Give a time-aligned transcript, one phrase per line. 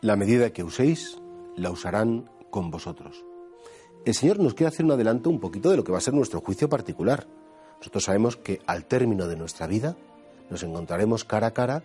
[0.00, 1.18] la medida que uséis,
[1.56, 3.24] la usarán con vosotros.
[4.04, 6.14] El Señor nos quiere hacer un adelanto un poquito de lo que va a ser
[6.14, 7.26] nuestro juicio particular.
[7.78, 9.96] Nosotros sabemos que al término de nuestra vida
[10.48, 11.84] nos encontraremos cara a cara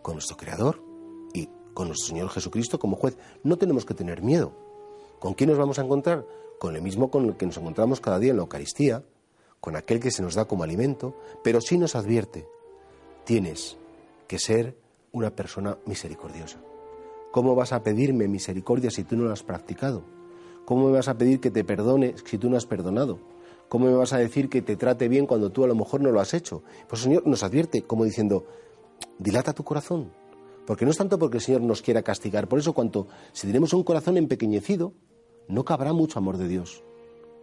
[0.00, 0.82] con nuestro Creador
[1.34, 3.18] y con nuestro Señor Jesucristo como juez.
[3.42, 4.52] No tenemos que tener miedo.
[5.18, 6.24] ¿Con quién nos vamos a encontrar?
[6.58, 9.04] Con el mismo con el que nos encontramos cada día en la Eucaristía,
[9.60, 12.48] con aquel que se nos da como alimento, pero sí nos advierte,
[13.24, 13.76] tienes
[14.26, 14.76] que ser
[15.12, 16.58] una persona misericordiosa.
[17.36, 20.02] ¿Cómo vas a pedirme misericordia si tú no la has practicado?
[20.64, 23.18] ¿Cómo me vas a pedir que te perdone si tú no has perdonado?
[23.68, 26.10] ¿Cómo me vas a decir que te trate bien cuando tú a lo mejor no
[26.12, 26.62] lo has hecho?
[26.88, 28.46] Pues el Señor nos advierte como diciendo,
[29.18, 30.14] dilata tu corazón.
[30.66, 33.74] Porque no es tanto porque el Señor nos quiera castigar, por eso cuanto si tenemos
[33.74, 34.94] un corazón empequeñecido,
[35.46, 36.84] no cabrá mucho amor de Dios.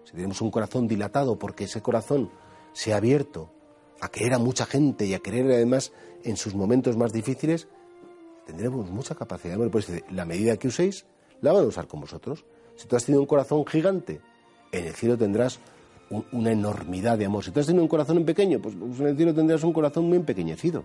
[0.06, 2.32] Si tenemos un corazón dilatado porque ese corazón
[2.72, 3.52] se ha abierto
[4.02, 7.68] a querer a mucha gente y a querer además en sus momentos más difíciles,
[8.46, 9.72] tendremos mucha capacidad de amor.
[9.72, 11.06] Pues la medida que uséis,
[11.42, 12.46] la van a usar con vosotros.
[12.76, 14.22] Si tú has tenido un corazón gigante,
[14.72, 15.60] en el cielo tendrás
[16.32, 17.44] una enormidad de amor.
[17.44, 19.74] Si tú has tenido un corazón en pequeño, pues, pues en el cielo tendrás un
[19.74, 20.84] corazón muy empequeñecido.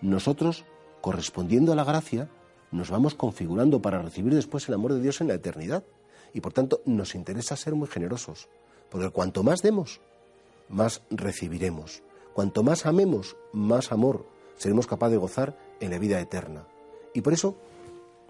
[0.00, 0.64] Nosotros,
[1.00, 2.28] correspondiendo a la gracia,
[2.70, 5.84] nos vamos configurando para recibir después el amor de Dios en la eternidad.
[6.32, 8.48] Y por tanto, nos interesa ser muy generosos.
[8.90, 10.00] Porque cuanto más demos,
[10.68, 12.02] más recibiremos.
[12.32, 16.66] Cuanto más amemos, más amor seremos capaces de gozar en la vida eterna.
[17.14, 17.56] Y por eso,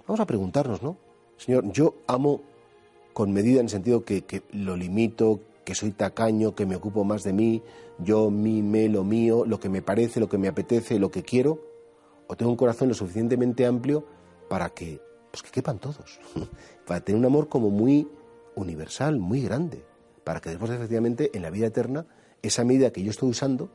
[0.07, 0.97] vamos a preguntarnos, ¿no?
[1.37, 2.43] Señor, yo amo
[3.13, 7.05] con medida en el sentido que, que lo limito, que soy tacaño, que me ocupo
[7.05, 7.63] más de mí,
[7.99, 11.23] yo, mí, me, lo mío, lo que me parece, lo que me apetece, lo que
[11.23, 11.61] quiero,
[12.27, 14.05] o tengo un corazón lo suficientemente amplio
[14.49, 15.01] para que,
[15.31, 16.21] pues que quepan todos,
[16.87, 18.09] para tener un amor como muy
[18.55, 19.85] universal, muy grande,
[20.25, 22.07] para que después efectivamente en la vida eterna
[22.43, 23.71] esa medida que yo estoy usando,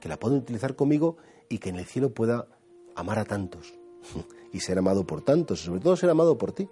[0.00, 1.16] que la puedo utilizar conmigo
[1.48, 2.46] y que en el cielo pueda
[2.94, 3.74] amar a tantos
[4.52, 6.68] y ser amado por tantos, y sobre todo ser amado por ti.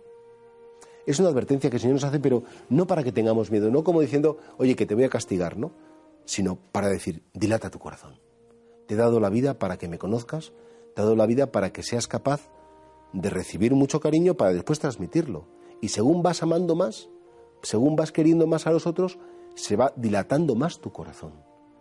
[1.06, 3.84] Es una advertencia que el Señor nos hace, pero no para que tengamos miedo, no
[3.84, 5.72] como diciendo, oye, que te voy a castigar, ¿no?
[6.24, 8.18] Sino para decir, dilata tu corazón.
[8.86, 10.52] Te he dado la vida para que me conozcas,
[10.94, 12.50] te he dado la vida para que seas capaz
[13.12, 15.46] de recibir mucho cariño para después transmitirlo.
[15.80, 17.08] Y según vas amando más,
[17.62, 19.18] según vas queriendo más a los otros,
[19.54, 21.32] se va dilatando más tu corazón,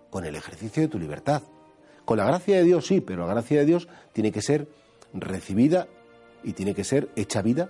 [0.10, 1.44] con el ejercicio de tu libertad.
[2.06, 4.70] Con la gracia de Dios sí, pero la gracia de Dios tiene que ser
[5.16, 5.88] recibida
[6.44, 7.70] y tiene que ser hecha vida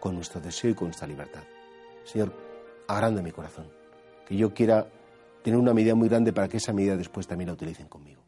[0.00, 1.42] con nuestro deseo y con nuestra libertad.
[2.04, 2.32] Señor,
[2.88, 3.66] agranda mi corazón,
[4.26, 4.86] que yo quiera
[5.42, 8.25] tener una medida muy grande para que esa medida después también la utilicen conmigo.